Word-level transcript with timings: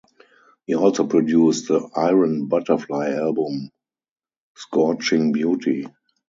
He 0.65 0.73
also 0.73 1.05
produced 1.05 1.67
the 1.67 1.87
Iron 1.95 2.47
Butterfly 2.47 3.11
album 3.11 3.69
"Scorching 4.57 5.31
Beauty". 5.31 5.85